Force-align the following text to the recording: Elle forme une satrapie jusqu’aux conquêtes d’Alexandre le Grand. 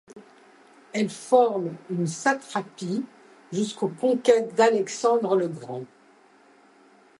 Elle 0.93 1.11
forme 1.11 1.75
une 1.91 2.07
satrapie 2.07 3.05
jusqu’aux 3.51 3.89
conquêtes 3.89 4.55
d’Alexandre 4.55 5.35
le 5.35 5.47
Grand. 5.47 5.83